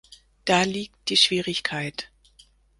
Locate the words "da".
0.45-0.63